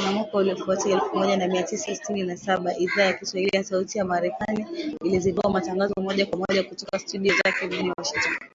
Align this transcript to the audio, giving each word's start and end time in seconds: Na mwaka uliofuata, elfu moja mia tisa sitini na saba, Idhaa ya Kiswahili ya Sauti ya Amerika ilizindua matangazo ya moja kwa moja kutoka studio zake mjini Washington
Na 0.00 0.12
mwaka 0.12 0.38
uliofuata, 0.38 0.90
elfu 0.90 1.16
moja 1.18 1.48
mia 1.48 1.62
tisa 1.62 1.94
sitini 1.96 2.22
na 2.22 2.36
saba, 2.36 2.76
Idhaa 2.76 3.02
ya 3.02 3.12
Kiswahili 3.12 3.50
ya 3.56 3.64
Sauti 3.64 3.98
ya 3.98 4.04
Amerika 4.04 4.46
ilizindua 5.04 5.50
matangazo 5.50 5.94
ya 5.96 6.02
moja 6.02 6.26
kwa 6.26 6.38
moja 6.38 6.64
kutoka 6.64 6.98
studio 6.98 7.34
zake 7.44 7.66
mjini 7.66 7.92
Washington 7.98 8.38